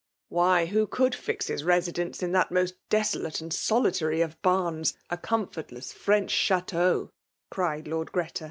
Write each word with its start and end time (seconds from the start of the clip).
"Why, 0.29 0.65
who 0.65 0.87
could 0.87 1.13
fix 1.13 1.45
his 1.45 1.63
residence 1.63 2.23
in 2.23 2.31
that 2.31 2.49
most 2.49 2.73
desolate 2.89 3.39
and 3.39 3.53
solitary 3.53 4.21
of 4.21 4.41
bams, 4.41 4.95
a 5.11 5.17
comfort 5.19 5.71
less 5.71 5.91
French 5.93 6.33
chftteau 6.33 7.03
r 7.03 7.11
cried 7.51 7.87
Lord 7.87 8.11
Greta. 8.11 8.39